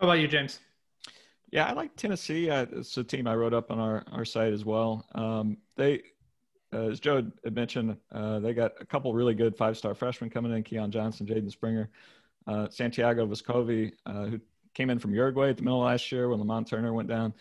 [0.00, 0.60] How about you, James?
[1.50, 2.50] Yeah, I like Tennessee.
[2.50, 5.06] Uh, it's a team I wrote up on our, our site as well.
[5.14, 6.02] Um, they,
[6.74, 10.28] uh, as Joe had mentioned, uh, they got a couple really good five star freshmen
[10.30, 11.88] coming in Keon Johnson, Jaden Springer,
[12.46, 14.40] uh, Santiago Vescovi, uh, who
[14.78, 17.34] came in from Uruguay at the middle of last year when Lamonte Turner went down.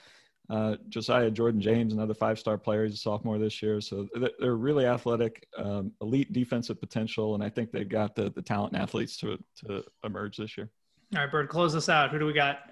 [0.50, 3.80] Uh, Josiah Jordan James, another five star player, he's a sophomore this year.
[3.80, 4.08] So
[4.40, 8.74] they're really athletic, um, elite defensive potential, and I think they've got the, the talent
[8.74, 10.70] and athletes to, to emerge this year.
[11.14, 12.12] All right, Bird, close us out.
[12.12, 12.72] Who do we got?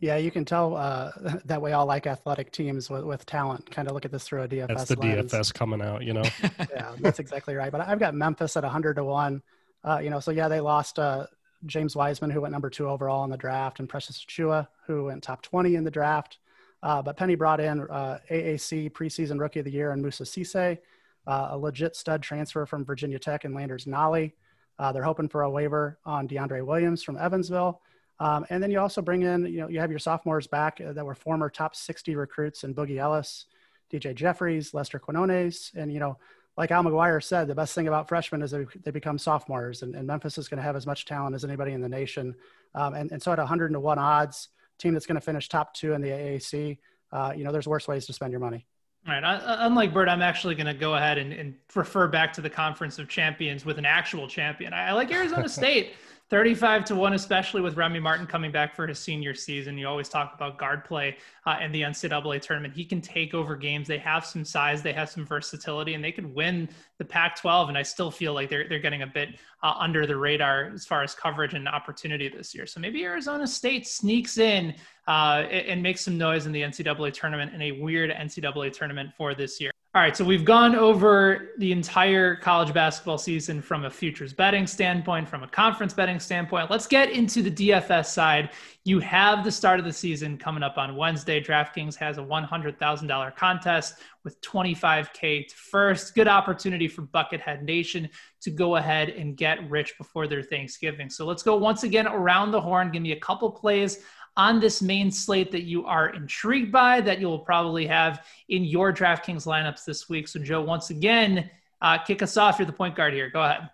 [0.00, 1.12] Yeah, you can tell uh,
[1.44, 3.70] that we all like athletic teams with, with talent.
[3.70, 4.68] Kind of look at this through a DFS.
[4.68, 5.32] That's the lens.
[5.32, 6.24] DFS coming out, you know.
[6.70, 7.70] yeah, that's exactly right.
[7.70, 9.42] But I've got Memphis at 100 to one.
[9.84, 11.26] Uh, you know, so yeah, they lost uh,
[11.66, 15.22] James Wiseman, who went number two overall in the draft, and Precious Chua, who went
[15.22, 16.38] top 20 in the draft.
[16.82, 20.78] Uh, but Penny brought in uh, AAC preseason rookie of the year and Moussa Cisse,
[21.26, 24.32] uh, a legit stud transfer from Virginia Tech and Landers Nolley.
[24.78, 27.80] Uh, they're hoping for a waiver on DeAndre Williams from Evansville.
[28.20, 30.92] Um, and then you also bring in, you know, you have your sophomores back uh,
[30.92, 33.46] that were former top 60 recruits in Boogie Ellis,
[33.92, 35.72] DJ Jeffries, Lester Quinones.
[35.76, 36.16] And, you know,
[36.58, 40.04] like Al McGuire said, the best thing about freshmen is they become sophomores, and, and
[40.08, 42.34] Memphis is going to have as much talent as anybody in the nation.
[42.74, 45.72] Um, and, and so at 100 to 1 odds, team that's going to finish top
[45.72, 46.78] two in the AAC,
[47.12, 48.66] uh, you know, there's worse ways to spend your money.
[49.06, 49.22] All right.
[49.22, 52.50] Uh, unlike Bird, I'm actually going to go ahead and, and, refer back to the
[52.50, 54.72] Conference of Champions with an actual champion.
[54.72, 55.92] I, I like Arizona State.
[56.30, 59.78] 35 to 1, especially with Remy Martin coming back for his senior season.
[59.78, 62.74] You always talk about guard play uh, in the NCAA tournament.
[62.74, 63.88] He can take over games.
[63.88, 67.70] They have some size, they have some versatility, and they could win the Pac 12.
[67.70, 70.84] And I still feel like they're, they're getting a bit uh, under the radar as
[70.84, 72.66] far as coverage and opportunity this year.
[72.66, 74.74] So maybe Arizona State sneaks in
[75.06, 79.34] uh, and makes some noise in the NCAA tournament in a weird NCAA tournament for
[79.34, 79.70] this year.
[79.94, 84.66] All right, so we've gone over the entire college basketball season from a futures betting
[84.66, 86.70] standpoint, from a conference betting standpoint.
[86.70, 88.50] Let's get into the DFS side.
[88.84, 91.42] You have the start of the season coming up on Wednesday.
[91.42, 96.14] DraftKings has a $100,000 contest with 25K to first.
[96.14, 98.10] Good opportunity for Buckethead Nation
[98.42, 101.08] to go ahead and get rich before their Thanksgiving.
[101.08, 102.90] So let's go once again around the horn.
[102.90, 104.04] Give me a couple plays
[104.38, 108.92] on this main slate that you are intrigued by that you'll probably have in your
[108.92, 110.28] DraftKings lineups this week.
[110.28, 111.50] So, Joe, once again,
[111.82, 112.58] uh, kick us off.
[112.58, 113.28] You're the point guard here.
[113.28, 113.68] Go ahead.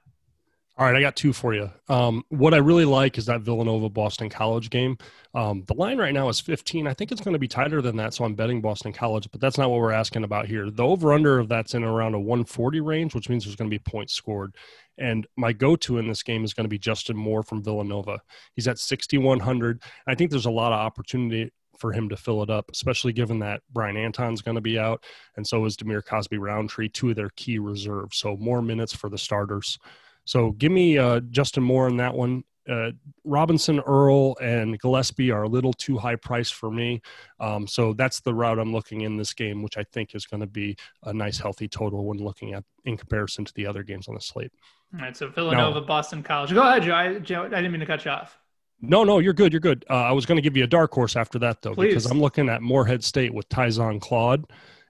[0.76, 1.70] All right, I got two for you.
[1.88, 4.98] Um, what I really like is that Villanova Boston College game.
[5.32, 6.88] Um, the line right now is 15.
[6.88, 9.40] I think it's going to be tighter than that, so I'm betting Boston College, but
[9.40, 10.70] that's not what we're asking about here.
[10.70, 13.74] The over under of that's in around a 140 range, which means there's going to
[13.74, 14.56] be points scored.
[14.98, 18.20] And my go to in this game is going to be Justin Moore from Villanova.
[18.56, 19.80] He's at 6,100.
[20.08, 23.38] I think there's a lot of opportunity for him to fill it up, especially given
[23.40, 25.04] that Bryan Antoine's going to be out,
[25.37, 28.16] and so is Dhamir Cosby Roundtree, two of their key reserves.
[28.18, 29.78] So more minutes for the starters.
[30.24, 32.44] So give me uh, Justin Moore in that one.
[32.66, 32.92] Uh,
[33.24, 37.02] Robinson, Earl, and Gillespie are a little too high priced for me.
[37.38, 40.40] Um, so that's the route I'm looking in this game, which I think is going
[40.40, 44.08] to be a nice, healthy total when looking at in comparison to the other games
[44.08, 44.52] on the slate.
[44.94, 45.14] All right.
[45.14, 46.54] So Villanova, now, Boston College.
[46.54, 46.94] Go ahead, Joe.
[46.94, 47.44] I, Joe.
[47.44, 48.38] I didn't mean to cut you off.
[48.80, 49.52] No, no, you're good.
[49.52, 49.84] You're good.
[49.88, 51.88] Uh, I was going to give you a dark horse after that, though, Please.
[51.88, 54.44] because I'm looking at Morehead State with Tyzhaun Claude.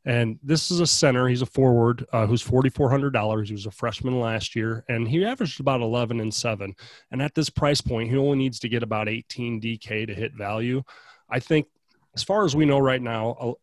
[0.06, 1.28] And this is a center.
[1.28, 3.48] He's a forward uh, who's forty four hundred dollars.
[3.48, 6.74] He was a freshman last year, and he averaged about eleven and seven.
[7.10, 10.34] And at this price point, he only needs to get about eighteen DK to hit
[10.34, 10.82] value.
[11.30, 11.66] I think,
[12.14, 13.56] as far as we know right now,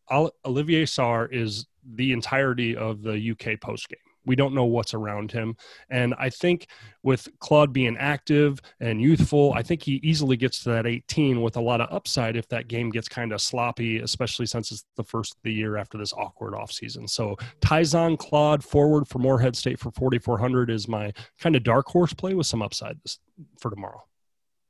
[0.46, 5.32] Olivier Sarr is the entirety of the UK post game we don't know what's around
[5.32, 5.56] him.
[5.90, 6.68] And I think
[7.04, 11.58] with Claude being active and youthful, I think he easily gets to that 18 with
[11.58, 15.04] a lot of upside if that game gets kind of sloppy, especially since it's the
[15.04, 17.10] first of the year after this awkward offseason.
[17.10, 22.14] So Tyzhaun Claude forward for Morehead State for 4,400 is my kind of dark horse
[22.14, 23.20] play with some upside this,
[23.60, 24.04] for tomorrow.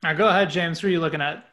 [0.04, 0.80] All right, go ahead, James.
[0.80, 1.44] Who are you looking at?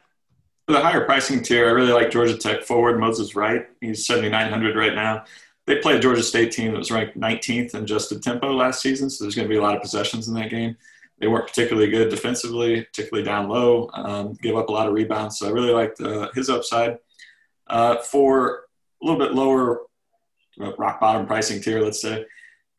[0.66, 3.66] For the higher pricing tier, I really like Georgia Tech forward Moses Wright.
[3.80, 5.24] He's 7,900 right now
[5.70, 9.08] they play a Georgia State team that was ranked 19th in adjusted tempo last season,
[9.08, 10.76] so there's going to be a lot of possessions in that game.
[11.20, 15.38] They weren't particularly good defensively, particularly down low, um, give up a lot of rebounds.
[15.38, 16.98] So I really liked uh, his upside.
[17.68, 18.64] Uh, for
[19.00, 19.82] a little bit lower
[20.60, 22.24] uh, rock bottom pricing tier, let's say,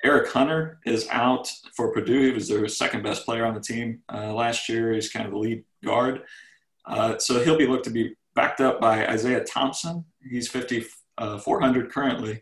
[0.03, 2.27] Eric Hunter is out for Purdue.
[2.27, 4.91] He was their second best player on the team uh, last year.
[4.91, 6.23] He's kind of the lead guard.
[6.85, 10.03] Uh, so he'll be looked to be backed up by Isaiah Thompson.
[10.29, 12.41] He's 5,400 uh, currently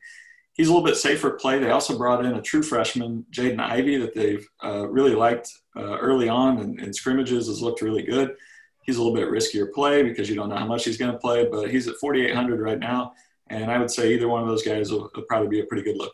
[0.60, 1.58] he's a little bit safer play.
[1.58, 5.98] They also brought in a true freshman, Jaden Ivey, that they've uh, really liked uh,
[5.98, 8.36] early on and, in, scrimmages, has looked really good.
[8.84, 11.18] He's a little bit riskier play because you don't know how much he's going to
[11.18, 13.14] play, but he's at 4,800 right now.
[13.48, 15.84] And I would say either one of those guys will, will, probably be a pretty
[15.84, 16.14] good look.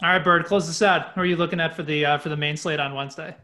[0.00, 1.10] All right, Bird, close this out.
[1.14, 3.34] Who are you looking at for the uh, for the main slate on Wednesday?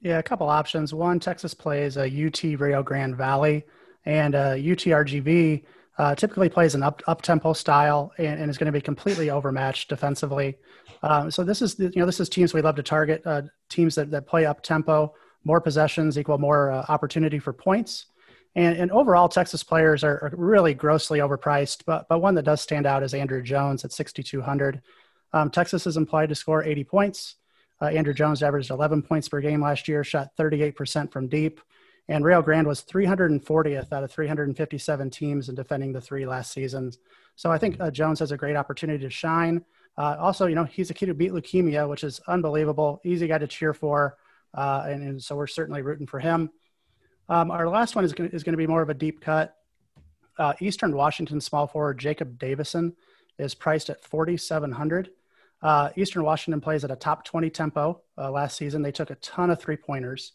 [0.00, 0.92] Yeah, a couple options.
[0.92, 3.64] One, Texas plays a UT Rio Grande Valley
[4.04, 5.62] and a UT RGV
[5.98, 9.30] uh, typically plays an up up tempo style and, and, is going to be completely
[9.30, 10.58] overmatched defensively.
[11.02, 13.94] Um, so this is you know this is teams we love to target uh, teams
[13.94, 18.06] that, that play up tempo, more possessions equal more uh, opportunity for points.
[18.54, 22.60] And, and overall, Texas players are, are, really grossly overpriced, but but one that does
[22.60, 24.82] stand out is Andrew Jones at 6,200.
[25.32, 27.36] Um, Texas is implied to score 80 points.
[27.80, 31.60] Uh, Andrew Jones averaged 11 points per game last year, shot 38% from deep.
[32.08, 36.98] And Rio Grande was 340th out of 357 teams in defending the three last seasons.
[37.34, 39.64] So I think uh, Jones has a great opportunity to shine.
[39.98, 43.00] Uh, also, you know, he's a kid who beat leukemia, which is unbelievable.
[43.04, 44.16] Easy guy to cheer for.
[44.54, 46.50] Uh, and, and, so we're certainly rooting for him.
[47.28, 49.56] Um, our last one is going to be more of a deep cut.
[50.38, 52.94] Uh, Eastern Washington small forward Jacob Davison
[53.38, 55.10] is priced at 4,700.
[55.62, 58.00] Uh, Eastern Washington plays at a top 20 tempo.
[58.16, 60.32] Uh, last season, they took a ton of three pointers.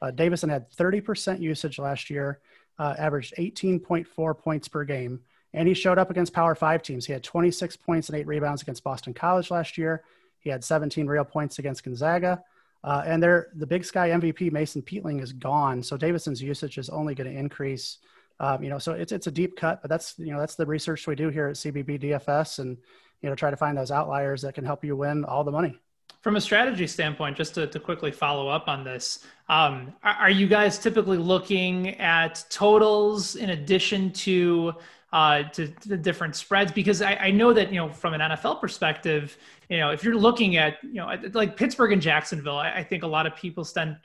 [0.00, 2.40] Uh, Davison had 30% usage last year,
[2.78, 5.20] uh, averaged 18.4 points per game,
[5.54, 7.06] and he showed up against Power Five teams.
[7.06, 10.04] He had 26 points and eight rebounds against Boston College last year.
[10.38, 12.42] He had 17 real points against Gonzaga.
[12.84, 17.14] Uh, and the Big Sky MVP Mason Peatling is gone, so Davison's usage is only
[17.14, 17.98] going to increase.
[18.38, 20.66] Um, you know, so it's it's a deep cut, but that's you know that's the
[20.66, 22.76] research we do here at CBB DFS, and
[23.22, 25.80] you know try to find those outliers that can help you win all the money
[26.26, 30.30] from a strategy standpoint, just to, to quickly follow up on this, um, are, are,
[30.30, 34.74] you guys typically looking at totals in addition to
[35.12, 36.72] uh, to, to the different spreads?
[36.72, 40.16] Because I, I, know that you know from an NFL perspective, you know if you're
[40.16, 43.64] looking at you know like Pittsburgh and Jacksonville, I, I think a lot of people
[43.64, 43.98] stand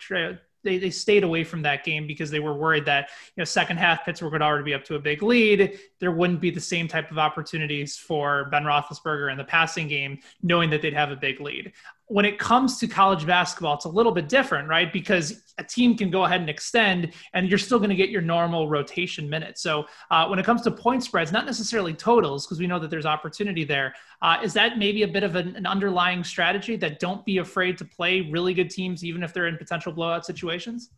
[0.63, 3.77] they, they stayed away from that game because they were worried that you know second
[3.77, 5.79] half Pittsburgh would already be up to a big lead.
[5.99, 10.19] There wouldn't be the same type of opportunities for Ben Roethlisberger in the passing game,
[10.43, 11.73] knowing that they'd have a big lead
[12.11, 14.91] when it comes to college basketball, it's a little bit different, right?
[14.91, 18.21] Because a team can go ahead and extend, and you're still going to get your
[18.21, 19.61] normal rotation minutes.
[19.61, 22.89] So uh, when it comes to point spreads, not necessarily totals, because we know that
[22.89, 23.95] there's opportunity there.
[24.21, 27.77] Uh, is that maybe a bit of an, an, underlying strategy that don't be afraid
[27.77, 30.89] to play really good teams, even if they're in potential blowout situations?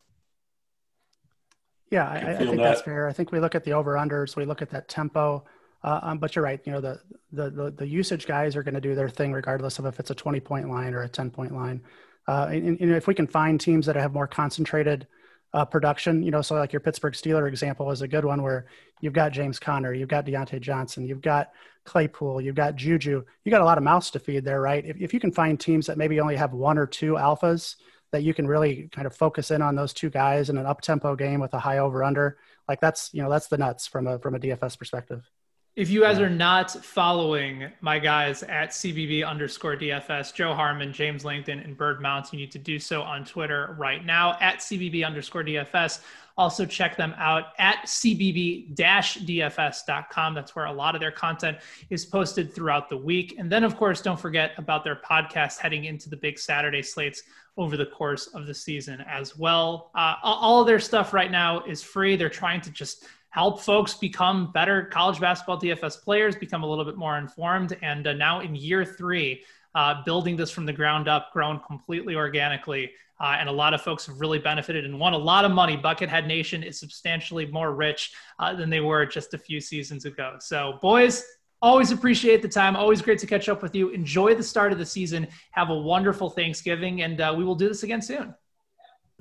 [1.92, 2.64] Yeah, I, I think that.
[2.64, 3.08] that's fair.
[3.08, 5.44] I think we look at the over unders, we look at that tempo.
[5.84, 6.62] Uh, um, but you're right.
[6.66, 9.80] You know, the, the, the, the usage guys are going to do their thing regardless
[9.80, 11.82] of if it's a 20 point line or a 10 point line.
[12.28, 15.08] Uh, and, and, if we can find teams that have more concentrated
[15.54, 18.66] uh, production, you know, so like your Pittsburgh Steeler example is a good one where
[19.02, 21.52] you've got James Conner, you've got Diontae Johnson, you've got
[21.84, 24.86] Claypool, you've got Juju, you got a lot of mouths to feed there, right?
[24.86, 27.76] If, if you can find teams that maybe only have one or two alphas
[28.12, 30.80] that you can really kind of focus in on those two guys in an up
[30.80, 32.38] tempo game with a high over under,
[32.70, 35.30] like that's, you know, that's the nuts from a, from a DFS perspective.
[35.76, 41.26] If you guys are not following my guys at CBB underscore DFS, Joe Harmon, James
[41.26, 45.04] Langdon, and Bird Mounce, you need to do so on Twitter right now at CBB
[45.04, 46.02] underscore DFS.
[46.38, 50.36] Also, check them out at cbb dfs.com.
[50.36, 51.58] That's where a lot of their content
[51.90, 53.34] is posted throughout the week.
[53.40, 57.24] And then, of course, don't forget about their podcast heading into the big Saturday slates
[57.58, 59.90] over the course of the season as well.
[59.96, 62.16] Uh, all of their stuff right now is free.
[62.16, 66.86] They're trying to just help folks become better college basketball DFS players, become a little
[66.86, 67.76] bit more informed.
[67.82, 72.16] And uh, now in year three, uh, building this from the ground up, grown completely
[72.16, 72.92] organically.
[73.20, 75.76] Uh, and a lot of folks have really benefited and won a lot of money.
[75.76, 80.36] Buckethead Nation is substantially more rich uh, than they were just a few seasons ago.
[80.40, 81.24] So, boys,
[81.60, 82.76] always appreciate the time.
[82.76, 83.90] Always great to catch up with you.
[83.90, 85.28] Enjoy the start of the season.
[85.52, 88.36] Have a wonderful Thanksgiving, and uh, we will do this again soon.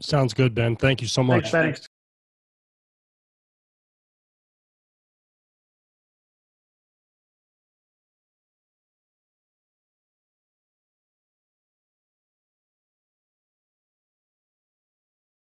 [0.01, 0.77] Sounds good, Ben.
[0.77, 1.51] Thank you so much.
[1.51, 1.89] Thanks,